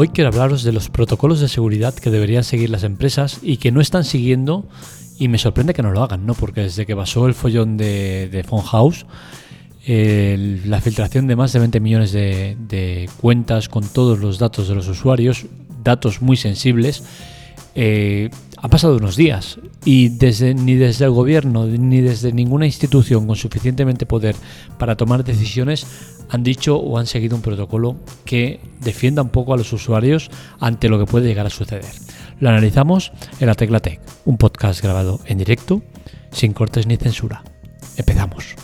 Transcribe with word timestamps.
Hoy 0.00 0.10
quiero 0.10 0.28
hablaros 0.28 0.62
de 0.62 0.70
los 0.70 0.90
protocolos 0.90 1.40
de 1.40 1.48
seguridad 1.48 1.92
que 1.92 2.10
deberían 2.10 2.44
seguir 2.44 2.70
las 2.70 2.84
empresas 2.84 3.40
y 3.42 3.56
que 3.56 3.72
no 3.72 3.80
están 3.80 4.04
siguiendo 4.04 4.64
y 5.18 5.26
me 5.26 5.38
sorprende 5.38 5.74
que 5.74 5.82
no 5.82 5.90
lo 5.90 6.00
hagan, 6.04 6.24
¿no? 6.24 6.34
Porque 6.34 6.60
desde 6.60 6.86
que 6.86 6.94
pasó 6.94 7.26
el 7.26 7.34
follón 7.34 7.76
de, 7.76 8.28
de 8.28 8.44
House, 8.44 9.06
la 9.88 10.80
filtración 10.80 11.26
de 11.26 11.34
más 11.34 11.52
de 11.52 11.58
20 11.58 11.80
millones 11.80 12.12
de, 12.12 13.10
cuentas 13.20 13.68
con 13.68 13.88
todos 13.88 14.20
los 14.20 14.38
datos 14.38 14.68
de 14.68 14.76
los 14.76 14.86
usuarios, 14.86 15.46
datos 15.82 16.22
muy 16.22 16.36
sensibles, 16.36 17.02
eh, 17.74 18.30
ha 18.60 18.68
pasado 18.68 18.96
unos 18.96 19.16
días 19.16 19.58
y 19.84 20.08
desde, 20.08 20.54
ni 20.54 20.74
desde 20.74 21.04
el 21.04 21.12
gobierno 21.12 21.66
ni 21.66 22.00
desde 22.00 22.32
ninguna 22.32 22.66
institución 22.66 23.26
con 23.26 23.36
suficientemente 23.36 24.06
poder 24.06 24.34
para 24.78 24.96
tomar 24.96 25.24
decisiones 25.24 25.86
han 26.28 26.42
dicho 26.42 26.76
o 26.76 26.98
han 26.98 27.06
seguido 27.06 27.36
un 27.36 27.42
protocolo 27.42 27.96
que 28.24 28.60
defienda 28.80 29.22
un 29.22 29.30
poco 29.30 29.54
a 29.54 29.56
los 29.56 29.72
usuarios 29.72 30.30
ante 30.60 30.88
lo 30.88 30.98
que 30.98 31.06
puede 31.06 31.26
llegar 31.26 31.46
a 31.46 31.50
suceder. 31.50 31.84
Lo 32.40 32.50
analizamos 32.50 33.12
en 33.40 33.46
la 33.46 33.54
Tecla 33.54 33.80
Tech, 33.80 34.00
un 34.24 34.36
podcast 34.36 34.82
grabado 34.82 35.20
en 35.26 35.38
directo, 35.38 35.82
sin 36.30 36.52
cortes 36.52 36.86
ni 36.86 36.96
censura. 36.96 37.42
Empezamos. 37.96 38.54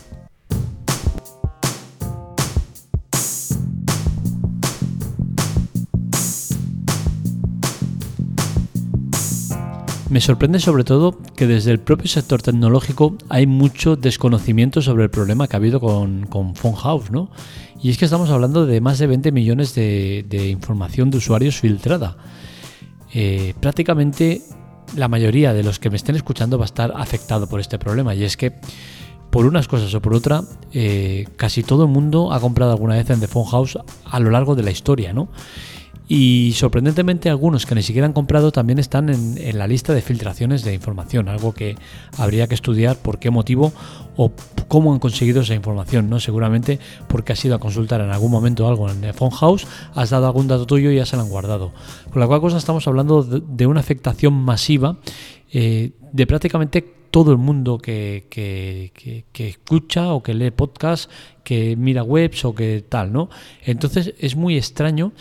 Me 10.14 10.20
sorprende 10.20 10.60
sobre 10.60 10.84
todo 10.84 11.18
que 11.34 11.48
desde 11.48 11.73
el 11.73 11.80
propio 11.80 12.06
sector 12.06 12.41
tecnológico 12.41 13.16
hay 13.30 13.48
mucho 13.48 13.96
desconocimiento 13.96 14.80
sobre 14.80 15.02
el 15.02 15.10
problema 15.10 15.48
que 15.48 15.56
ha 15.56 15.59
habido 15.59 15.80
con, 15.80 16.26
con 16.26 16.54
House, 16.54 17.10
¿no? 17.10 17.32
Y 17.82 17.90
es 17.90 17.98
que 17.98 18.04
estamos 18.04 18.30
hablando 18.30 18.65
de 18.65 18.80
más 18.80 19.01
de 19.01 19.09
20 19.09 19.32
millones 19.32 19.74
de, 19.74 20.48
información 20.52 21.10
de 21.10 21.16
usuarios 21.16 21.59
filtrada. 21.59 22.16
Eh, 23.12 23.54
prácticamente 23.59 24.43
la 24.95 25.09
mayoría 25.09 25.52
de 25.52 25.65
los 25.65 25.80
que 25.80 25.90
me 25.90 25.96
estén 25.96 26.15
escuchando 26.15 26.59
va 26.59 26.65
a 26.65 26.66
estar 26.66 26.93
afectado 26.95 27.49
por 27.49 27.59
este 27.59 27.80
problema. 27.80 28.15
Y 28.15 28.23
es 28.23 28.37
que, 28.37 28.52
por 29.32 29.46
unas 29.46 29.66
cosas 29.66 29.93
o 29.95 30.01
por 30.01 30.15
otra, 30.15 30.45
eh, 30.73 31.26
casi 31.34 31.65
todo 31.65 31.87
el 31.87 31.90
mundo 31.90 32.32
ha 32.32 32.38
comprado 32.38 32.71
alguna 32.71 32.95
vez 32.95 33.10
en 33.10 33.18
The 33.18 33.26
Phone 33.26 33.51
House 33.51 33.80
a 34.04 34.21
lo 34.21 34.30
largo 34.30 34.54
de 34.54 34.62
la 34.62 34.71
historia, 34.71 35.12
¿no? 35.12 35.28
Y 36.07 36.52
sorprendentemente 36.55 37.30
algunos 37.30 37.65
que 37.65 37.74
ni 37.74 37.83
siquiera 37.83 38.07
han 38.07 38.13
comprado 38.13 38.52
también 38.52 38.79
están 38.79 39.09
en, 39.09 39.59
la 39.59 39.66
lista 39.66 39.95
de 39.95 40.02
filtraciones 40.02 40.63
de 40.63 40.74
información, 40.74 41.29
algo 41.29 41.52
que 41.55 41.77
habría 42.19 42.46
que 42.46 42.55
estudiar 42.55 42.96
por 42.96 43.19
qué 43.19 43.30
motivo 43.30 43.73
o 44.16 44.30
cómo 44.69 44.93
han 44.93 44.99
conseguido 44.99 45.41
esa 45.41 45.55
información, 45.55 46.11
¿no? 46.11 46.21
Seguramente 46.21 46.79
porque 47.09 47.33
has 47.33 47.43
ido 47.45 47.55
a 47.55 47.59
consultar 47.59 48.02
en 48.02 48.11
algún 48.11 48.30
momento 48.30 48.69
algo 48.69 48.91
en 48.91 49.02
el 49.02 49.15
phone 49.15 49.30
house, 49.30 49.66
has 49.95 50.11
dado 50.11 50.27
algún 50.27 50.46
dato 50.46 50.66
tuyo 50.66 50.91
y 50.91 50.96
ya 50.96 51.07
se 51.07 51.16
lo 51.16 51.23
han 51.23 51.30
guardado. 51.30 51.73
Con 52.11 52.21
la 52.21 52.27
cual 52.27 52.43
cosa 52.43 52.59
estamos 52.59 52.87
hablando 52.87 53.23
de, 53.23 53.66
una 53.66 53.80
afectación 53.80 54.35
masiva 54.35 54.99
eh, 55.52 55.93
de 56.13 56.27
prácticamente 56.27 56.95
todo 57.15 57.30
el 57.30 57.39
mundo 57.39 57.79
que, 57.79 58.27
que, 58.29 58.91
que, 59.33 59.49
escucha 59.49 60.13
o 60.13 60.21
que 60.21 60.35
lee 60.35 60.51
podcast, 60.51 61.09
que 61.45 61.77
mira 61.77 62.02
webs 62.02 62.45
o 62.45 62.57
que 62.57 62.85
tal, 62.89 63.13
¿no? 63.13 63.30
Entonces 63.65 64.15
es 64.19 64.34
muy 64.34 64.56
extraño 64.56 65.12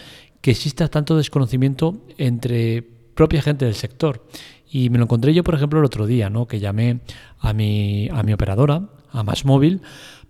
que 0.44 0.52
exista 0.52 0.90
tanto 0.90 1.16
desconocimiento 1.16 1.96
entre 2.18 2.84
propia 3.16 3.42
gente 3.42 3.64
del 3.64 3.76
sector. 3.76 4.28
Y 4.70 4.90
me 4.90 4.98
lo 4.98 5.06
encontré 5.06 5.34
yo, 5.34 5.42
por 5.42 5.56
ejemplo, 5.56 5.80
el 5.80 5.86
otro 5.86 6.06
día, 6.06 6.30
¿no? 6.30 6.48
que 6.48 6.60
llamé 6.60 7.00
a 7.40 7.54
mi, 7.54 8.10
a 8.12 8.24
mi 8.24 8.34
operadora, 8.34 8.90
a 9.10 9.24
Móvil, 9.46 9.82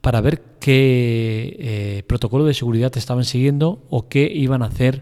para 0.02 0.22
ver 0.22 0.44
qué 0.60 1.58
eh, 1.60 2.04
protocolo 2.06 2.46
de 2.46 2.54
seguridad 2.54 2.96
estaban 2.96 3.26
siguiendo 3.26 3.88
o 3.90 4.08
qué 4.08 4.32
iban 4.32 4.62
a 4.62 4.68
hacer 4.68 5.02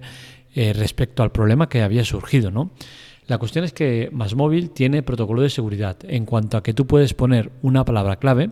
eh, 0.56 0.72
respecto 0.72 1.24
al 1.24 1.34
problema 1.34 1.68
que 1.68 1.81
había 1.81 2.06
surgido. 2.06 2.50
¿no? 2.50 2.72
La 3.28 3.38
cuestión 3.38 3.66
es 3.66 3.74
que 3.74 4.09
Móvil 4.13 4.69
tiene 4.69 5.03
protocolo 5.03 5.41
de 5.41 5.50
seguridad 5.50 5.97
en 6.07 6.25
cuanto 6.25 6.56
a 6.56 6.63
que 6.63 6.74
tú 6.74 6.88
puedes 6.88 7.13
poner 7.13 7.52
una 7.62 7.84
palabra 7.84 8.16
clave 8.16 8.52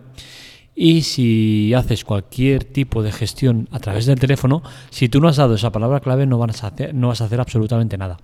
y 0.74 1.02
si 1.02 1.74
haces 1.74 2.04
cualquier 2.04 2.64
tipo 2.64 3.02
de 3.02 3.12
gestión 3.12 3.68
a 3.70 3.80
través 3.80 4.06
del 4.06 4.18
teléfono, 4.18 4.62
si 4.90 5.08
tú 5.08 5.20
no 5.20 5.28
has 5.28 5.36
dado 5.36 5.54
esa 5.54 5.72
palabra 5.72 6.00
clave 6.00 6.26
no 6.26 6.38
vas 6.38 6.64
a 6.64 6.68
hacer, 6.68 6.94
no 6.94 7.08
vas 7.08 7.20
a 7.20 7.24
hacer 7.24 7.40
absolutamente 7.40 7.98
nada. 7.98 8.18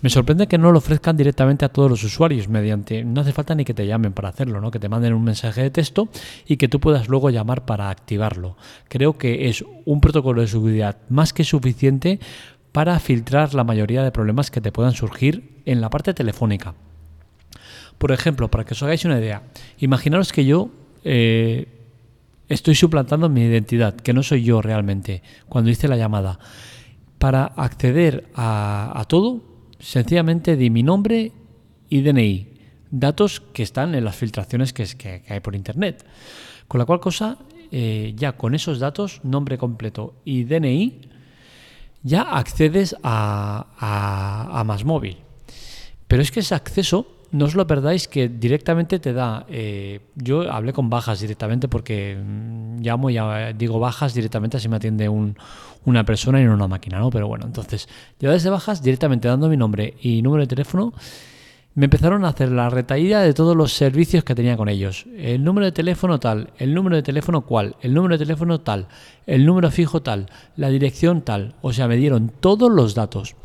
Me 0.00 0.10
sorprende 0.10 0.46
que 0.48 0.58
no 0.58 0.72
lo 0.72 0.78
ofrezcan 0.78 1.16
directamente 1.16 1.64
a 1.64 1.68
todos 1.68 1.90
los 1.90 2.02
usuarios 2.02 2.48
mediante, 2.48 3.04
no 3.04 3.20
hace 3.20 3.32
falta 3.32 3.54
ni 3.54 3.64
que 3.64 3.74
te 3.74 3.86
llamen 3.86 4.12
para 4.12 4.30
hacerlo, 4.30 4.60
¿no? 4.60 4.70
que 4.70 4.80
te 4.80 4.88
manden 4.88 5.12
un 5.12 5.22
mensaje 5.22 5.62
de 5.62 5.70
texto 5.70 6.08
y 6.46 6.56
que 6.56 6.68
tú 6.68 6.80
puedas 6.80 7.08
luego 7.08 7.30
llamar 7.30 7.64
para 7.64 7.90
activarlo. 7.90 8.56
Creo 8.88 9.16
que 9.18 9.48
es 9.48 9.64
un 9.84 10.00
protocolo 10.00 10.40
de 10.40 10.48
seguridad 10.48 10.96
más 11.08 11.32
que 11.32 11.44
suficiente 11.44 12.18
para 12.72 12.98
filtrar 13.00 13.54
la 13.54 13.64
mayoría 13.64 14.02
de 14.02 14.10
problemas 14.10 14.50
que 14.50 14.62
te 14.62 14.72
puedan 14.72 14.92
surgir 14.92 15.60
en 15.66 15.80
la 15.80 15.90
parte 15.90 16.14
telefónica. 16.14 16.74
Por 17.98 18.10
ejemplo, 18.10 18.50
para 18.50 18.64
que 18.64 18.74
os 18.74 18.82
hagáis 18.82 19.04
una 19.04 19.18
idea, 19.18 19.42
imaginaros 19.78 20.32
que 20.32 20.44
yo 20.44 20.70
eh, 21.04 21.81
estoy 22.52 22.74
suplantando 22.74 23.28
mi 23.28 23.42
identidad, 23.42 23.94
que 23.96 24.12
no 24.12 24.22
soy 24.22 24.44
yo 24.44 24.60
realmente, 24.62 25.22
cuando 25.48 25.70
hice 25.70 25.88
la 25.88 25.96
llamada. 25.96 26.38
Para 27.18 27.44
acceder 27.44 28.28
a, 28.34 29.04
todo, 29.08 29.42
sencillamente 29.78 30.56
di 30.56 30.70
mi 30.70 30.82
nombre 30.82 31.32
y 31.88 32.02
DNI, 32.02 32.48
datos 32.90 33.40
que 33.40 33.62
están 33.62 33.94
en 33.94 34.04
las 34.04 34.16
filtraciones 34.16 34.72
que, 34.72 35.22
hay 35.28 35.40
por 35.40 35.54
Internet. 35.54 36.04
Con 36.68 36.78
la 36.78 36.84
cual 36.84 37.00
cosa, 37.00 37.38
eh, 37.70 38.12
ya 38.16 38.32
con 38.32 38.54
esos 38.54 38.78
datos, 38.78 39.20
nombre 39.22 39.56
completo 39.56 40.14
y 40.24 40.44
DNI, 40.44 41.00
ya 42.02 42.22
accedes 42.22 42.96
a, 43.02 43.66
a, 43.78 44.60
a 44.60 44.64
Más 44.64 44.84
Móvil. 44.84 45.18
Pero 46.08 46.22
es 46.22 46.30
que 46.30 46.40
ese 46.40 46.54
acceso 46.54 47.21
no 47.32 47.46
os 47.46 47.54
lo 47.54 47.66
perdáis 47.66 48.08
que 48.08 48.28
directamente 48.28 48.98
te 48.98 49.12
da. 49.12 49.46
Eh, 49.48 50.00
yo 50.14 50.52
hablé 50.52 50.72
con 50.72 50.90
bajas 50.90 51.20
directamente 51.20 51.66
porque 51.66 52.16
mm, 52.16 52.80
llamo 52.80 53.10
y 53.10 53.16
digo 53.56 53.80
bajas 53.80 54.14
directamente 54.14 54.58
así 54.58 54.68
me 54.68 54.76
atiende 54.76 55.08
una 55.08 56.04
persona 56.04 56.40
y 56.40 56.44
no 56.44 56.54
una 56.54 56.68
máquina, 56.68 56.98
¿no? 56.98 57.10
Pero 57.10 57.28
bueno, 57.28 57.46
entonces, 57.46 57.88
yo 58.20 58.30
desde 58.30 58.50
bajas 58.50 58.82
directamente 58.82 59.28
dando 59.28 59.48
mi 59.48 59.56
nombre 59.56 59.94
y 60.00 60.22
número 60.22 60.42
de 60.42 60.46
teléfono. 60.46 60.92
Me 61.74 61.86
empezaron 61.86 62.26
a 62.26 62.28
hacer 62.28 62.52
la 62.52 62.68
retaída 62.68 63.22
de 63.22 63.32
todos 63.32 63.56
los 63.56 63.72
servicios 63.72 64.24
que 64.24 64.34
tenía 64.34 64.58
con 64.58 64.68
ellos. 64.68 65.06
El 65.16 65.42
número 65.42 65.64
de 65.64 65.72
teléfono 65.72 66.20
tal, 66.20 66.50
el 66.58 66.74
número 66.74 66.96
de 66.96 67.02
teléfono 67.02 67.46
cual, 67.46 67.76
el 67.80 67.94
número 67.94 68.18
de 68.18 68.26
teléfono 68.26 68.60
tal, 68.60 68.88
el 69.26 69.46
número 69.46 69.70
fijo 69.70 70.02
tal, 70.02 70.28
la 70.54 70.68
dirección 70.68 71.22
tal. 71.22 71.54
O 71.62 71.72
sea, 71.72 71.88
me 71.88 71.96
dieron 71.96 72.28
todos 72.28 72.70
los 72.70 72.94
datos. 72.94 73.36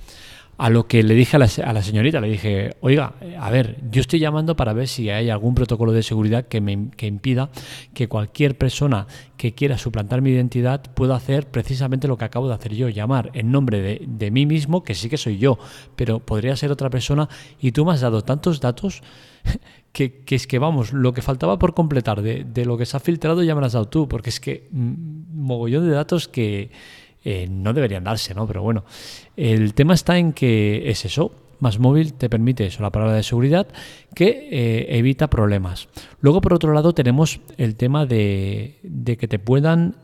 A 0.58 0.70
lo 0.72 0.88
que 0.88 1.04
le 1.04 1.14
dije 1.14 1.36
a 1.36 1.40
la, 1.40 1.50
a 1.64 1.74
la, 1.74 1.84
señorita, 1.84 2.20
le 2.20 2.30
dije, 2.30 2.76
oiga, 2.82 3.14
a 3.40 3.52
ver, 3.52 3.78
yo 3.92 4.02
estoy 4.02 4.20
llamando 4.20 4.56
para 4.56 4.74
ver 4.74 4.88
si 4.88 5.10
hay 5.12 5.30
algún 5.30 5.54
protocolo 5.54 5.92
de 5.92 6.02
seguridad 6.02 6.48
que 6.48 6.62
me 6.62 6.90
que 6.98 7.06
impida 7.06 7.52
que 7.94 8.08
cualquier 8.08 8.58
persona 8.58 9.06
que 9.38 9.54
quiera 9.54 9.78
suplantar 9.78 10.22
mi 10.22 10.32
identidad 10.32 10.82
pueda 10.96 11.16
hacer 11.16 11.48
precisamente 11.48 12.08
lo 12.08 12.18
que 12.18 12.26
acabo 12.26 12.48
de 12.48 12.56
hacer 12.56 12.74
yo, 12.74 12.90
llamar 12.90 13.30
en 13.34 13.52
nombre 13.52 13.82
de, 13.82 14.02
de 14.08 14.32
mí 14.32 14.48
mismo, 14.48 14.84
que 14.84 14.96
sí 14.96 15.10
que 15.10 15.18
soy 15.18 15.38
yo, 15.38 15.60
pero 15.96 16.20
podría 16.20 16.56
ser 16.56 16.72
otra 16.72 16.90
persona, 16.90 17.30
y 17.60 17.72
tú 17.72 17.86
me 17.86 17.94
has 17.94 18.02
dado 18.02 18.24
tantos 18.24 18.60
datos 18.60 19.04
que, 19.92 20.24
que, 20.24 20.36
es 20.36 20.48
que, 20.48 20.60
vamos, 20.60 20.92
lo 20.92 21.14
que 21.14 21.22
faltaba 21.22 21.60
por 21.60 21.74
completar 21.74 22.22
de, 22.22 22.44
de 22.44 22.66
lo 22.66 22.78
que 22.78 22.86
se 22.86 22.98
ha 22.98 23.00
filtrado 23.00 23.44
ya 23.44 23.56
me 23.56 23.62
lo 23.62 23.68
has 23.68 23.74
dado 23.74 23.88
tú, 23.90 24.08
porque 24.08 24.30
es 24.30 24.40
que 24.40 24.68
mm, 24.72 24.94
mogollón 25.34 25.88
de 25.88 25.94
datos 25.94 26.28
que 26.28 26.72
eh, 27.30 27.46
no 27.52 27.74
deberían 27.74 28.06
darse, 28.06 28.34
¿no? 28.34 28.48
Pero 28.48 28.62
bueno, 28.62 28.86
el 29.36 29.74
tema 29.74 29.94
está 29.94 30.18
en 30.18 30.32
que 30.32 30.90
es 30.90 31.04
eso. 31.04 31.34
Más 31.60 31.78
móvil 31.78 32.14
te 32.14 32.30
permite 32.30 32.66
eso, 32.66 32.82
la 32.82 32.90
palabra 32.90 33.18
de 33.18 33.24
seguridad, 33.24 33.68
que 34.16 34.48
eh, 34.50 34.98
evita 34.98 35.30
problemas. 35.30 35.90
Luego, 36.22 36.40
por 36.40 36.54
otro 36.54 36.72
lado, 36.72 36.94
tenemos 36.94 37.42
el 37.58 37.76
tema 37.76 38.06
de, 38.06 38.78
que 39.20 39.28
te 39.28 39.40
puedan 39.40 39.96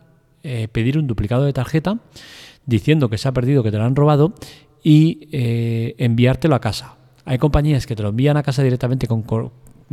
eh, 0.43 0.67
pedir 0.69 0.97
un 0.97 1.07
duplicado 1.07 1.45
de 1.45 1.53
tarjeta 1.53 1.99
diciendo 2.65 3.09
que 3.09 3.17
se 3.17 3.29
ha 3.29 3.31
perdido, 3.31 3.63
que 3.63 3.71
te 3.71 3.77
lo 3.77 3.85
han 3.85 3.95
robado 3.95 4.33
y 4.83 5.29
enviártelo 5.97 6.55
a 6.55 6.59
casa. 6.59 6.97
Hay 7.23 7.37
compañías 7.37 7.87
que 7.87 7.95
te 7.95 8.03
lo 8.03 8.09
envían 8.09 8.35
a 8.35 8.43
casa 8.43 8.63
directamente 8.63 9.07
con, 9.07 9.23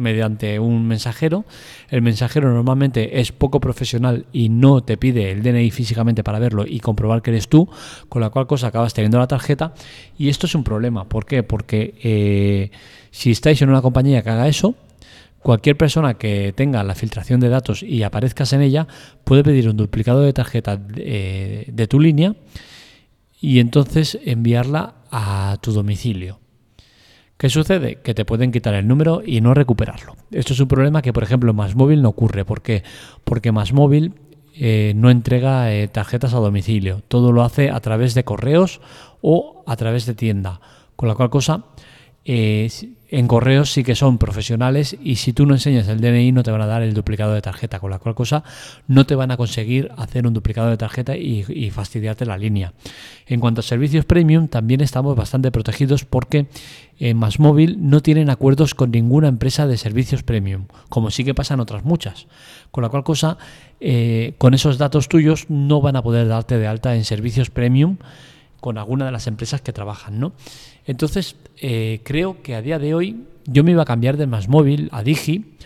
mediante 0.01 0.59
un 0.59 0.87
mensajero. 0.87 1.45
El 1.89 2.03
mensajero 2.03 2.53
normalmente 2.53 3.21
es 3.21 3.31
poco 3.33 3.61
profesional 3.61 4.27
y 4.33 4.49
no 4.49 4.83
te 4.83 4.97
pide 4.97 5.31
el 5.31 5.43
DNI 5.43 5.71
físicamente 5.71 6.25
para 6.25 6.39
verlo 6.39 6.65
y 6.67 6.81
comprobar 6.81 7.23
que 7.23 7.31
eres 7.31 7.49
tú, 7.49 7.69
con 8.09 8.21
la 8.21 8.31
cual 8.31 8.47
cosa 8.47 8.69
acabas 8.69 8.95
teniendo 8.95 9.19
la 9.19 9.29
tarjeta. 9.29 9.75
Y 10.19 10.29
esto 10.29 10.47
es 10.47 10.55
un 10.55 10.65
problema. 10.65 11.09
¿Por 11.09 11.27
qué? 11.27 11.43
Porque 11.43 11.95
eh, 12.03 12.71
si 13.11 13.31
estáis 13.31 13.63
en 13.63 13.69
una 13.69 13.83
compañía 13.83 14.23
que 14.23 14.31
haga 14.31 14.49
eso, 14.49 14.75
cualquier 15.41 15.77
persona 15.77 16.15
que 16.15 16.53
tenga 16.55 16.83
la 16.83 16.95
filtración 16.95 17.41
de 17.41 17.49
datos 17.49 17.83
y 17.83 18.03
aparezcas 18.03 18.53
en 18.53 18.63
ella 18.63 18.87
puede 19.25 19.45
pedir 19.45 19.69
un 19.69 19.77
duplicado 19.77 20.23
de 20.23 20.33
tarjeta 20.33 20.77
de, 20.77 21.67
de 21.69 21.87
tu 21.87 22.01
línea 22.01 22.35
y 23.41 23.59
entonces 23.59 24.19
enviarla 24.25 24.95
a 25.11 25.59
tu 25.61 25.73
domicilio. 25.73 26.39
¿Qué 27.41 27.49
sucede? 27.49 27.97
Que 28.03 28.13
te 28.13 28.27
pueden 28.27 28.53
quitar 28.53 28.75
el 28.75 28.87
número 28.87 29.23
y 29.25 29.41
no 29.41 29.55
recuperarlo. 29.55 30.15
Esto 30.31 30.53
es 30.53 30.61
un 30.61 30.69
problema 30.69 31.01
que, 31.01 31.15
por 31.15 31.23
ejemplo, 31.23 31.53
en 31.53 31.57
Más 31.57 31.75
Móvil 31.75 32.03
no 32.03 32.11
ocurre. 32.11 32.45
¿Por 32.45 32.61
qué? 32.61 32.83
Porque 33.25 33.51
Más 33.51 33.73
Móvil 33.73 34.13
eh, 34.55 34.93
no 34.95 35.09
entrega 35.09 35.73
eh, 35.73 35.89
tarjetas 35.89 36.35
a 36.35 36.37
domicilio. 36.37 37.01
Todo 37.09 37.33
lo 37.33 37.43
hace 37.43 37.71
a 37.71 37.81
través 37.81 38.13
de 38.13 38.25
correos 38.25 38.83
o 39.23 39.65
a 39.67 39.75
través 39.77 40.05
de 40.05 40.13
tienda. 40.13 40.61
Con 40.97 41.09
la 41.09 41.15
cual 41.15 41.31
cosa, 41.31 41.65
eh, 42.25 42.71
en 43.09 43.27
correos 43.27 43.73
sí 43.73 43.83
que 43.83 43.95
son 43.97 44.19
profesionales 44.19 44.97
y 45.03 45.17
si 45.17 45.33
tú 45.33 45.45
no 45.47 45.55
enseñas 45.55 45.89
el 45.89 46.01
DNI 46.01 46.33
no 46.33 46.43
te 46.43 46.51
van 46.51 46.61
a 46.61 46.67
dar 46.67 46.83
el 46.83 46.95
duplicado 46.95 47.35
de 47.35 47.43
tarjeta, 47.43 47.81
con 47.81 47.91
la 47.91 47.99
cual 47.99 48.15
cosa 48.15 48.45
no 48.87 49.05
te 49.05 49.17
van 49.17 49.31
a 49.31 49.37
conseguir 49.37 49.91
hacer 49.97 50.27
un 50.27 50.35
duplicado 50.35 50.71
de 50.71 50.77
tarjeta 50.77 51.17
y, 51.17 51.71
fastidiarte 51.71 52.27
la 52.27 52.39
línea. 52.39 52.73
En 53.27 53.41
cuanto 53.41 53.61
a 53.61 53.65
servicios 53.65 54.05
premium, 54.05 54.49
también 54.49 54.81
estamos 54.81 55.17
bastante 55.17 55.51
protegidos 55.51 56.05
porque 56.05 56.47
en 56.99 57.17
Más 57.17 57.41
Móvil 57.41 57.79
no 57.81 58.01
tienen 58.01 58.31
acuerdos 58.31 58.75
con 58.75 58.91
ninguna 58.91 59.29
empresa 59.29 59.67
de 59.67 59.77
servicios 59.77 60.23
premium, 60.23 60.67
como 60.89 61.11
sí 61.11 61.25
que 61.25 61.35
pasan 61.35 61.59
otras 61.59 61.85
muchas. 61.85 62.27
Con 62.71 62.83
la 62.83 62.91
cual 62.91 63.03
cosa, 63.03 63.39
eh, 63.81 64.35
con 64.39 64.55
esos 64.55 64.79
datos 64.79 65.09
tuyos 65.09 65.47
no 65.49 65.81
van 65.81 65.97
a 65.97 66.03
poder 66.03 66.29
darte 66.29 66.59
de 66.59 66.67
alta 66.67 66.95
en 66.95 67.05
servicios 67.05 67.51
premium 67.51 67.97
con 68.61 68.79
alguna 68.79 69.07
de 69.07 69.13
las 69.13 69.27
empresas 69.27 69.61
que 69.61 69.73
trabajan, 69.73 70.21
¿no? 70.21 70.33
Entonces, 70.87 71.37
eh, 71.59 72.01
creo 72.05 72.43
que 72.43 72.55
a 72.55 72.63
día 72.63 72.79
de 72.79 72.95
hoy 72.95 73.25
yo 73.47 73.65
me 73.65 73.73
iba 73.73 73.83
a 73.83 73.87
cambiar 73.87 74.17
de 74.17 74.27
más 74.27 74.49
móvil 74.49 74.89
a 74.93 75.03
Digi 75.03 75.57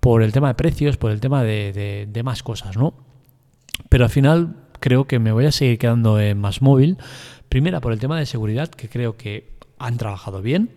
por 0.00 0.22
el 0.22 0.32
tema 0.32 0.48
de 0.48 0.54
precios, 0.54 0.96
por 0.96 1.10
el 1.10 1.20
tema 1.20 1.42
de, 1.42 2.20
más 2.24 2.42
cosas, 2.42 2.76
¿no? 2.76 2.94
Pero 3.88 4.04
al 4.04 4.10
final 4.10 4.56
creo 4.80 5.06
que 5.06 5.18
me 5.18 5.32
voy 5.32 5.46
a 5.46 5.52
seguir 5.52 5.78
quedando 5.78 6.20
en 6.20 6.38
más 6.38 6.62
móvil. 6.62 6.98
Primera, 7.48 7.80
por 7.80 7.92
el 7.92 7.98
tema 7.98 8.18
de 8.18 8.26
seguridad, 8.26 8.68
que 8.68 8.88
creo 8.88 9.16
que 9.16 9.50
han 9.78 9.96
trabajado 9.96 10.42
bien. 10.42 10.70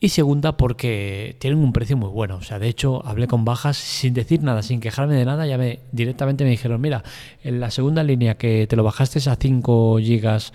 Y 0.00 0.08
segunda, 0.08 0.56
porque 0.56 1.36
tienen 1.38 1.60
un 1.60 1.72
precio 1.72 1.96
muy 1.96 2.08
bueno. 2.08 2.36
O 2.36 2.42
sea, 2.42 2.58
de 2.58 2.68
hecho, 2.68 3.06
hablé 3.06 3.28
con 3.28 3.44
bajas 3.44 3.76
sin 3.76 4.14
decir 4.14 4.42
nada, 4.42 4.62
sin 4.62 4.80
quejarme 4.80 5.14
de 5.14 5.24
nada. 5.24 5.46
Ya 5.46 5.56
me 5.56 5.78
directamente 5.92 6.42
me 6.42 6.50
dijeron, 6.50 6.80
mira, 6.80 7.04
en 7.44 7.60
la 7.60 7.70
segunda 7.70 8.02
línea 8.02 8.36
que 8.36 8.66
te 8.66 8.74
lo 8.74 8.82
bajaste 8.82 9.20
a 9.30 9.36
5 9.36 9.98
gigas 10.00 10.52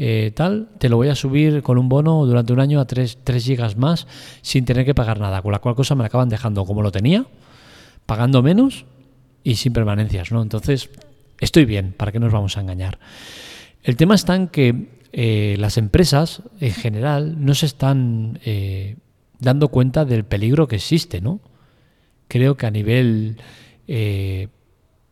eh, 0.00 0.30
tal, 0.32 0.68
te 0.78 0.88
lo 0.88 0.96
voy 0.96 1.08
a 1.08 1.16
subir 1.16 1.60
con 1.62 1.76
un 1.76 1.88
bono 1.88 2.24
durante 2.24 2.52
un 2.52 2.60
año 2.60 2.78
a 2.78 2.86
3, 2.86 3.18
3 3.24 3.44
gigas 3.44 3.76
más 3.76 4.06
sin 4.42 4.64
tener 4.64 4.84
que 4.84 4.94
pagar 4.94 5.18
nada, 5.18 5.42
con 5.42 5.50
la 5.50 5.58
cual 5.58 5.74
cosa 5.74 5.96
me 5.96 6.02
la 6.02 6.06
acaban 6.06 6.28
dejando 6.28 6.64
como 6.64 6.82
lo 6.82 6.92
tenía, 6.92 7.26
pagando 8.06 8.40
menos 8.40 8.84
y 9.42 9.56
sin 9.56 9.72
permanencias, 9.72 10.30
¿no? 10.30 10.40
Entonces, 10.40 10.88
estoy 11.40 11.64
bien, 11.64 11.94
¿para 11.96 12.12
qué 12.12 12.20
nos 12.20 12.32
vamos 12.32 12.56
a 12.56 12.60
engañar? 12.60 13.00
El 13.82 13.96
tema 13.96 14.14
está 14.14 14.36
en 14.36 14.46
que 14.46 14.88
eh, 15.12 15.56
las 15.58 15.78
empresas 15.78 16.42
en 16.60 16.72
general 16.72 17.44
no 17.44 17.54
se 17.54 17.66
están 17.66 18.38
eh, 18.44 18.96
dando 19.40 19.66
cuenta 19.66 20.04
del 20.04 20.24
peligro 20.24 20.68
que 20.68 20.76
existe, 20.76 21.20
¿no? 21.20 21.40
Creo 22.28 22.56
que 22.56 22.66
a 22.66 22.70
nivel 22.70 23.38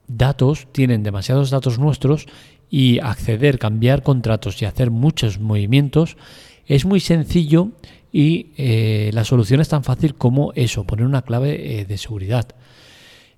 datos, 0.07 0.69
tienen 0.73 1.03
demasiados 1.03 1.51
datos 1.51 1.79
nuestros 1.79 2.27
y 2.77 2.99
acceder, 2.99 3.59
cambiar 3.59 4.03
contratos 4.03 4.61
y 4.61 4.67
hacer 4.67 4.91
muchos 4.91 5.41
movimientos 5.41 6.19
es 6.67 6.85
muy 6.85 7.01
sencillo 7.01 7.71
y 8.13 8.49
eh, 8.59 9.11
la 9.15 9.25
solución 9.25 9.63
es 9.63 9.71
tan 9.71 9.83
fácil 9.83 10.15
como 10.15 10.53
eso, 10.53 10.85
poner 10.85 11.07
una 11.07 11.23
clave 11.23 11.81
eh, 11.81 11.87
de 11.87 11.97
seguridad. 11.97 12.49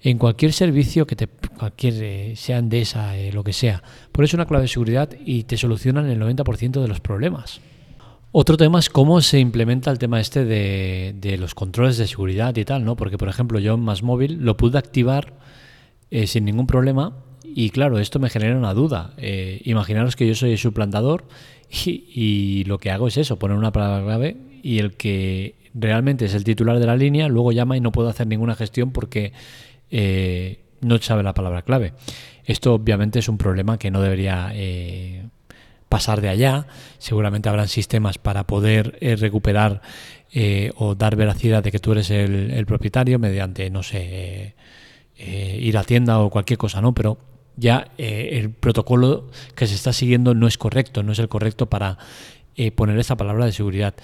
En 0.00 0.18
cualquier 0.18 0.52
servicio 0.52 1.06
que 1.06 1.14
te, 1.14 1.28
cualquier, 1.56 1.94
eh, 2.02 2.32
sea 2.34 2.60
de 2.62 2.80
esa, 2.80 3.14
lo 3.32 3.44
que 3.44 3.52
sea, 3.52 3.80
pones 4.10 4.34
una 4.34 4.44
clave 4.44 4.62
de 4.62 4.68
seguridad 4.68 5.08
y 5.24 5.44
te 5.44 5.56
solucionan 5.56 6.10
el 6.10 6.20
90% 6.20 6.82
de 6.82 6.88
los 6.88 6.98
problemas. 6.98 7.60
Otro 8.32 8.56
tema 8.56 8.80
es 8.80 8.90
cómo 8.90 9.20
se 9.20 9.38
implementa 9.38 9.92
el 9.92 9.98
tema 9.98 10.18
este 10.18 10.44
de, 10.44 11.14
de, 11.16 11.38
los 11.38 11.54
controles 11.54 11.96
de 11.96 12.08
seguridad 12.08 12.56
y 12.56 12.64
tal, 12.64 12.84
¿no? 12.84 12.96
Porque, 12.96 13.18
por 13.18 13.28
ejemplo, 13.28 13.60
yo 13.60 13.74
en 13.74 13.80
Más 13.82 14.02
Móvil 14.02 14.38
lo 14.40 14.56
pude 14.56 14.78
activar 14.78 15.32
sin 16.10 16.44
ningún 16.44 16.66
problema 16.66 17.12
y 17.44 17.70
claro, 17.70 17.98
esto 17.98 18.18
me 18.18 18.30
genera 18.30 18.56
una 18.56 18.74
duda. 18.74 19.12
Eh, 19.16 19.60
imaginaros 19.64 20.16
que 20.16 20.26
yo 20.26 20.34
soy 20.34 20.56
suplantador 20.56 21.24
y, 21.70 22.64
lo 22.66 22.78
que 22.78 22.90
hago 22.90 23.08
es 23.08 23.16
eso, 23.16 23.38
poner 23.38 23.56
una 23.56 23.72
palabra 23.72 24.04
clave 24.04 24.36
y 24.62 24.78
el 24.78 24.96
que 24.96 25.54
realmente 25.74 26.24
es 26.24 26.34
el 26.34 26.44
titular 26.44 26.78
de 26.78 26.86
la 26.86 26.96
línea 26.96 27.28
luego 27.28 27.52
llama 27.52 27.76
y 27.76 27.80
no 27.80 27.92
puedo 27.92 28.08
hacer 28.08 28.26
ninguna 28.26 28.54
gestión 28.54 28.90
porque 28.90 29.32
eh, 29.90 30.60
no 30.80 30.98
sabe 30.98 31.22
la 31.22 31.34
palabra 31.34 31.62
clave. 31.62 31.92
Esto 32.44 32.74
obviamente 32.74 33.18
es 33.18 33.28
un 33.28 33.38
problema 33.38 33.78
que 33.78 33.90
no 33.90 34.00
debería 34.00 34.50
eh, 34.54 35.26
pasar 35.88 36.20
de 36.20 36.30
allá. 36.30 36.66
Seguramente 36.98 37.48
habrán 37.48 37.68
sistemas 37.68 38.18
para 38.18 38.46
poder 38.46 38.98
recuperar 39.18 39.82
o 40.76 40.94
dar 40.94 41.16
veracidad 41.16 41.62
de 41.62 41.72
que 41.72 41.78
tú 41.78 41.92
eres 41.92 42.10
el, 42.10 42.50
el 42.50 42.66
propietario 42.66 43.18
mediante, 43.18 43.70
no 43.70 43.82
sé, 43.82 44.54
ir 45.18 45.76
a 45.76 45.84
tienda 45.84 46.20
o 46.20 46.30
cualquier 46.30 46.58
cosa, 46.58 46.80
¿no? 46.80 46.94
Pero 46.94 47.18
ya 47.58 47.90
eh, 47.98 48.30
el 48.34 48.50
protocolo 48.50 49.30
que 49.54 49.66
se 49.66 49.74
está 49.74 49.92
siguiendo 49.92 50.34
no 50.34 50.46
es 50.46 50.56
correcto, 50.56 51.02
no 51.02 51.12
es 51.12 51.18
el 51.18 51.28
correcto 51.28 51.66
para 51.66 51.98
eh, 52.54 52.70
poner 52.70 52.98
esa 52.98 53.16
palabra 53.16 53.44
de 53.46 53.52
seguridad. 53.52 53.94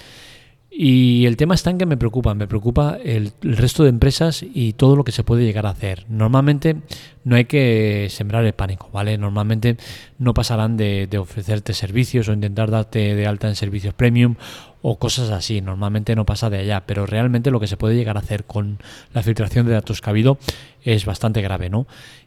Y 0.77 1.25
el 1.27 1.37
tema 1.37 1.55
está 1.55 1.71
en 1.71 1.79
que 1.79 1.87
me 1.87 1.97
preocupa, 1.97 2.35
me 2.35 2.49
preocupa 2.49 2.99
el, 3.01 3.33
resto 3.43 3.85
de 3.85 3.91
empresas 3.91 4.43
y 4.43 4.73
todo 4.73 4.97
lo 4.97 5.05
que 5.05 5.13
se 5.13 5.23
puede 5.23 5.45
llegar 5.45 5.67
a 5.67 5.71
hacer. 5.71 6.05
Normalmente 6.09 6.79
no 7.23 7.37
hay 7.37 7.45
que 7.45 8.09
sembrar 8.11 8.45
el 8.45 8.55
pánico, 8.55 8.91
¿vale? 8.93 9.17
Normalmente 9.17 9.77
no 10.19 10.35
pasarán 10.35 10.77
de, 10.77 11.09
ofrecerte 11.17 11.75
servicios 11.75 12.29
o 12.29 12.33
intentar 12.33 12.73
darte 12.73 13.15
de 13.15 13.25
alta 13.25 13.47
en 13.47 13.55
servicios 13.55 13.95
premium 13.95 14.35
o 14.83 14.99
cosas 14.99 15.31
así. 15.31 15.61
Normalmente 15.61 16.17
no 16.17 16.27
pasa 16.27 16.51
de 16.51 16.59
allá, 16.59 16.83
pero 16.87 17.07
realmente 17.07 17.53
lo 17.53 17.61
que 17.61 17.69
se 17.69 17.77
puede 17.77 17.95
llegar 17.95 18.17
a 18.17 18.21
hacer 18.21 18.43
con 18.43 18.79
la 19.13 19.23
filtración 19.23 19.67
de 19.67 19.75
datos 19.75 20.01
que 20.01 20.11
ha 20.11 20.13
habido 20.13 20.39
es 20.83 21.07
bastante 21.07 21.41
grave, 21.41 21.71
¿no? 21.71 21.87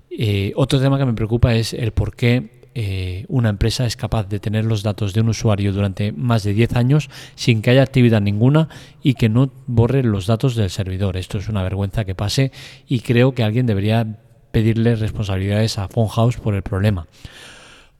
Eh, 0.09 0.53
otro 0.55 0.79
tema 0.79 0.97
que 0.97 1.05
me 1.05 1.13
preocupa 1.13 1.53
es 1.53 1.73
el 1.73 1.91
por 1.91 2.15
qué 2.15 2.56
eh, 2.79 3.25
una 3.27 3.49
empresa 3.49 3.87
es 3.87 3.95
capaz 3.95 4.29
de 4.29 4.39
tener 4.39 4.63
los 4.63 4.83
datos 4.83 5.15
de 5.15 5.21
un 5.21 5.29
usuario 5.29 5.73
durante 5.73 6.11
más 6.11 6.43
de 6.43 6.53
10 6.53 6.75
años 6.75 7.09
sin 7.33 7.63
que 7.63 7.71
haya 7.71 7.81
actividad 7.81 8.21
ninguna 8.21 8.69
y 9.01 9.15
que 9.15 9.29
no 9.29 9.49
borre 9.65 10.03
los 10.03 10.27
datos 10.27 10.53
del 10.53 10.69
servidor. 10.69 11.17
Esto 11.17 11.39
es 11.39 11.49
una 11.49 11.63
vergüenza 11.63 12.05
que 12.05 12.13
pase 12.13 12.51
y 12.87 12.99
creo 12.99 13.33
que 13.33 13.41
alguien 13.41 13.65
debería 13.65 14.05
pedirle 14.51 14.95
responsabilidades 14.95 15.79
a 15.79 15.89
House 15.89 16.37
por 16.37 16.53
el 16.53 16.61
problema. 16.61 17.07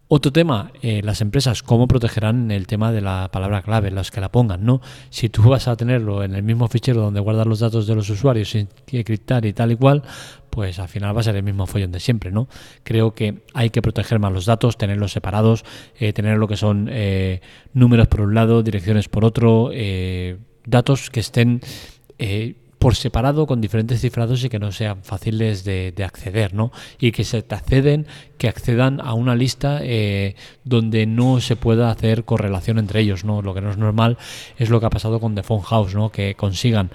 Otro 0.09 0.31
tema, 0.31 0.71
eh, 0.81 1.01
las 1.04 1.19
empresas, 1.19 1.63
cómo 1.63 1.86
protegerán 1.86 2.50
el 2.50 2.65
tema 2.65 2.94
de 2.94 3.01
la 3.01 3.30
palabra 3.30 3.62
clave, 3.62 3.92
las 3.92 4.09
que 4.09 4.21
la 4.21 4.31
pongan, 4.31 4.63
¿no? 4.63 4.80
Si 5.09 5.27
tú 5.27 5.44
vas 5.44 5.68
a 5.68 5.75
tenerlo 5.75 6.24
en 6.24 6.33
el 6.33 6.44
mismo 6.44 6.69
fichero 6.69 7.01
donde 7.01 7.19
guardas 7.19 7.45
los 7.45 7.59
datos 7.59 7.88
de 7.88 7.95
los 7.95 8.09
usuarios 8.09 8.51
sin 8.51 8.69
criptar 8.86 9.45
y 9.45 9.51
tal 9.51 9.74
y 9.74 9.75
cual, 9.75 10.04
pues 10.50 10.80
al 10.80 10.87
final 10.87 11.14
va 11.14 11.19
a 11.19 11.23
ser 11.23 11.35
el 11.35 11.44
mismo 11.44 11.68
follón 11.68 11.92
de 11.92 11.99
siempre, 11.99 12.31
¿no? 12.31 12.47
Creo 12.85 13.14
que 13.14 13.44
hay 13.54 13.69
que 13.69 13.81
proteger 13.81 14.18
más 14.19 14.31
los 14.31 14.45
datos, 14.45 14.78
tenerlos 14.78 15.11
separados, 15.11 15.66
eh, 15.99 16.14
tener 16.14 16.37
lo 16.37 16.47
que 16.47 16.56
son 16.56 16.87
eh, 16.90 17.42
números 17.73 18.07
por 18.07 18.21
un 18.21 18.33
lado, 18.33 18.64
direcciones 18.64 19.09
por 19.09 19.26
otro, 19.26 19.71
datos 20.66 21.09
que 21.09 21.19
estén 21.19 21.59
por 22.80 22.96
separado 22.96 23.48
con 23.48 23.62
diferentes 23.62 24.02
cifrados 24.02 24.44
y 24.44 24.50
que 24.50 24.60
no 24.60 24.72
sean 24.72 25.04
fáciles 25.04 25.64
de, 25.64 25.94
acceder, 26.06 26.54
¿no? 26.54 26.72
Y 27.00 27.12
que 27.12 27.24
se 27.24 27.42
te 27.42 27.56
acceden, 27.56 28.06
que 28.38 28.48
accedan 28.48 29.02
a 29.02 29.14
una 29.14 29.36
lista 29.36 29.80
eh, 29.81 30.36
donde 30.64 31.06
no 31.06 31.42
se 31.42 31.56
pueda 31.56 31.90
hacer 31.90 32.24
correlación 32.24 32.78
entre 32.78 33.02
ellos, 33.02 33.26
¿no? 33.26 33.42
Lo 33.42 33.54
que 33.54 33.62
no 33.62 33.72
es 33.72 33.78
normal 33.78 34.18
es 34.57 34.69
lo 34.69 34.80
que 34.80 34.86
ha 34.86 34.92
pasado 34.92 35.19
con 35.19 35.36
The 35.36 35.44
Phone 35.44 35.64
House, 35.64 35.96
¿no? 35.96 36.12
Que 36.12 36.36
consigan 36.36 36.92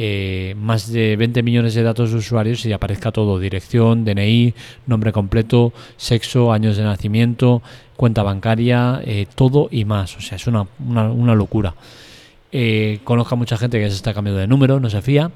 eh, 0.00 0.54
más 0.56 0.92
de 0.92 1.16
20 1.16 1.42
millones 1.42 1.74
de 1.74 1.82
datos 1.82 2.12
de 2.12 2.18
usuarios 2.18 2.64
y 2.64 2.72
aparezca 2.72 3.10
todo, 3.10 3.38
dirección, 3.38 4.04
DNI, 4.04 4.54
nombre 4.86 5.12
completo, 5.12 5.72
sexo, 5.96 6.52
años 6.52 6.76
de 6.76 6.84
nacimiento, 6.84 7.62
cuenta 7.96 8.22
bancaria, 8.22 9.02
eh, 9.04 9.26
todo 9.34 9.68
y 9.70 9.84
más. 9.84 10.16
O 10.16 10.20
sea, 10.20 10.36
es 10.36 10.46
una, 10.46 10.66
una, 10.78 11.10
una 11.10 11.34
locura. 11.34 11.74
Eh, 12.52 13.00
conozco 13.04 13.34
a 13.34 13.38
mucha 13.38 13.56
gente 13.56 13.78
que 13.78 13.88
se 13.88 13.96
está 13.96 14.14
cambiando 14.14 14.40
de 14.40 14.46
número, 14.46 14.80
no 14.80 14.90
se 14.90 15.02
fía. 15.02 15.30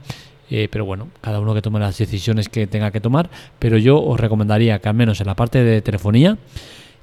Eh, 0.51 0.69
pero 0.71 0.85
bueno, 0.85 1.09
cada 1.21 1.41
uno 1.41 1.55
que 1.55 1.63
tome 1.63 1.81
las 1.81 1.97
decisiones 1.97 2.49
que 2.49 2.67
tenga 2.67 2.91
que 2.91 3.01
tomar. 3.01 3.31
Pero 3.59 3.79
yo 3.79 4.03
os 4.03 4.21
recomendaría 4.21 4.79
que 4.79 4.89
al 4.89 4.95
menos 4.95 5.21
en 5.21 5.27
la 5.27 5.35
parte 5.35 5.65
de 5.65 5.81
telefonía, 5.83 6.39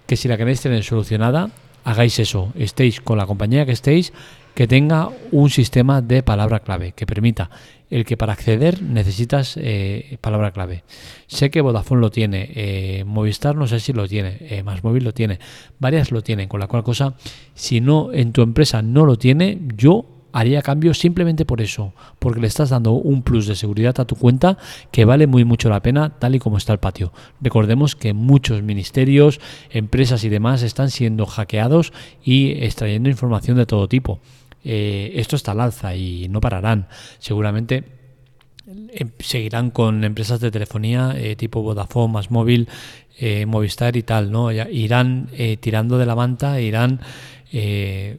que 0.06 0.16
si 0.16 0.28
la 0.28 0.38
queréis 0.38 0.62
tener 0.62 0.84
solucionada, 0.84 1.50
hagáis 1.84 2.20
eso. 2.20 2.52
Estéis 2.56 3.02
con 3.02 3.18
la 3.18 3.26
compañía 3.26 3.66
que 3.66 3.72
estéis, 3.72 4.14
que 4.56 4.68
tenga 4.68 5.10
un 5.32 5.50
sistema 5.50 6.02
de 6.02 6.22
palabra 6.24 6.60
clave 6.60 6.92
que 6.92 7.06
permita 7.06 7.50
el 7.90 8.06
que 8.06 8.18
para 8.18 8.34
acceder 8.34 8.82
necesitas 8.82 9.58
eh, 9.58 10.18
palabra 10.22 10.52
clave. 10.52 10.84
Sé 11.28 11.50
que 11.50 11.62
Vodafone 11.62 12.02
lo 12.02 12.12
tiene, 12.12 12.52
eh, 12.54 13.04
Movistar 13.06 13.56
no 13.56 13.68
sé 13.68 13.80
si 13.80 13.94
lo 13.94 14.08
tiene, 14.08 14.38
eh, 14.42 14.62
Más 14.64 14.84
Móvil 14.84 15.04
lo 15.04 15.14
tiene, 15.14 15.40
varias 15.80 16.12
lo 16.12 16.22
tienen, 16.22 16.50
con 16.50 16.60
la 16.60 16.68
cual 16.68 16.84
cosa, 16.84 17.16
si 17.56 17.82
no 17.82 18.14
en 18.14 18.32
tu 18.32 18.42
empresa 18.42 18.82
no 18.82 19.06
lo 19.06 19.18
tiene, 19.18 19.60
yo 19.76 20.06
haría 20.32 20.62
cambio 20.62 20.94
simplemente 20.94 21.46
por 21.46 21.62
eso, 21.62 21.94
porque 22.20 22.42
le 22.42 22.48
estás 22.48 22.70
dando 22.70 22.94
un 22.94 23.24
plus 23.24 23.48
de 23.48 23.56
seguridad 23.56 24.00
a 24.00 24.06
tu 24.06 24.16
cuenta 24.16 24.58
que 24.92 25.06
vale 25.06 25.28
muy 25.28 25.46
mucho 25.46 25.70
la 25.70 25.82
pena 25.82 26.18
tal 26.20 26.36
y 26.36 26.40
como 26.40 26.58
está 26.58 26.74
el 26.74 26.80
patio. 26.80 27.12
Recordemos 27.42 27.96
que 27.96 28.14
muchos 28.14 28.62
ministerios, 28.62 29.40
empresas 29.70 30.24
y 30.24 30.30
demás 30.30 30.64
están 30.64 30.90
siendo 30.90 31.26
hackeados 31.26 31.94
y 32.24 32.52
extrayendo 32.64 33.10
información 33.10 33.58
de 33.58 33.66
todo 33.66 33.88
tipo. 33.88 34.20
Eh, 34.64 35.14
esto 35.16 35.36
está 35.36 35.52
al 35.52 35.62
alza 35.62 35.96
y 35.96 36.28
no 36.30 36.42
pararán. 36.42 36.88
Seguramente 37.20 37.84
em, 38.68 39.10
seguirán 39.20 39.72
con 39.72 40.04
empresas 40.04 40.40
de 40.40 40.52
telefonía 40.52 41.14
eh, 41.16 41.36
tipo 41.36 41.62
Vodafone, 41.62 42.14
más 42.14 42.30
móvil, 42.32 42.68
eh, 43.18 43.46
Movistar 43.46 43.98
y 43.98 44.04
tal, 44.04 44.32
¿no? 44.32 44.52
irán 44.52 45.30
tirando 45.60 45.98
de 45.98 46.06
la 46.06 46.16
manta, 46.16 46.62
irán 46.62 47.02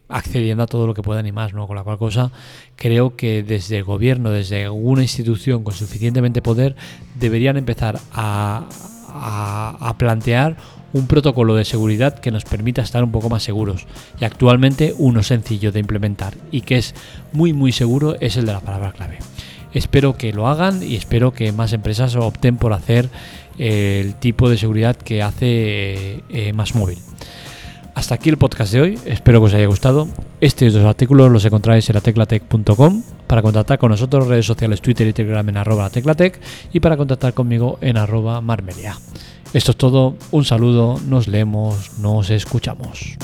accediendo 0.08 0.64
a 0.64 0.66
todo 0.66 0.86
lo 0.86 0.94
que 0.94 1.02
puedan 1.02 1.26
y 1.26 1.32
más, 1.32 1.54
¿no? 1.54 1.66
Con 1.66 1.76
la 1.76 1.84
cual 1.84 1.98
cosa 1.98 2.32
creo 2.76 3.14
que 3.14 3.42
desde 3.42 3.76
el 3.76 3.84
gobierno, 3.84 4.30
desde 4.30 4.68
una 4.70 5.02
institución 5.02 5.62
con 5.62 5.74
suficientemente 5.74 6.42
poder, 6.42 6.74
deberían 7.14 7.56
empezar 7.56 8.00
a, 8.12 8.66
plantear 9.98 10.56
un 10.92 11.06
protocolo 11.06 11.54
de 11.54 11.64
seguridad 11.64 12.18
que 12.18 12.30
nos 12.30 12.44
permita 12.44 12.82
estar 12.82 13.04
un 13.04 13.12
poco 13.12 13.28
más 13.28 13.42
seguros. 13.42 13.86
Y 14.20 14.24
actualmente 14.24 14.94
uno 14.98 15.22
sencillo 15.22 15.72
de 15.72 15.80
implementar 15.80 16.34
y 16.50 16.62
que 16.62 16.78
es 16.78 16.94
muy 17.32 17.52
muy 17.52 17.72
seguro 17.72 18.16
es 18.20 18.36
el 18.36 18.46
de 18.46 18.52
la 18.52 18.60
palabra 18.60 18.92
clave. 18.92 19.18
Espero 19.72 20.16
que 20.16 20.32
lo 20.32 20.48
hagan 20.48 20.82
y 20.82 20.96
espero 20.96 21.32
que 21.32 21.52
más 21.52 21.72
empresas 21.72 22.16
opten 22.16 22.56
por 22.56 22.72
hacer 22.72 23.08
eh, 23.58 24.02
el 24.04 24.14
tipo 24.14 24.48
de 24.48 24.56
seguridad 24.56 24.96
que 24.96 25.22
hace 25.22 25.46
eh, 25.46 26.20
eh, 26.30 26.52
más 26.52 26.74
móvil. 26.74 26.98
Hasta 27.94 28.14
aquí 28.14 28.30
el 28.30 28.38
podcast 28.38 28.72
de 28.72 28.80
hoy, 28.80 28.98
espero 29.04 29.40
que 29.40 29.46
os 29.46 29.54
haya 29.54 29.66
gustado. 29.66 30.08
Estos 30.40 30.72
dos 30.72 30.84
artículos 30.84 31.30
los 31.30 31.44
encontráis 31.44 31.88
en 31.90 31.94
la 31.94 32.00
teclatec.com 32.00 33.02
para 33.26 33.42
contactar 33.42 33.78
con 33.78 33.90
nosotros, 33.90 34.26
redes 34.26 34.46
sociales 34.46 34.80
Twitter 34.80 35.06
y 35.08 35.12
Telegram 35.12 35.48
en 35.48 35.56
arroba 35.56 35.90
teclatec 35.90 36.40
y 36.72 36.80
para 36.80 36.96
contactar 36.96 37.34
conmigo 37.34 37.78
en 37.80 37.96
arroba 37.96 38.40
marmelia. 38.40 38.96
Esto 39.52 39.72
es 39.72 39.76
todo, 39.76 40.16
un 40.30 40.44
saludo, 40.44 41.00
nos 41.06 41.26
leemos, 41.26 41.98
nos 41.98 42.30
escuchamos. 42.30 43.16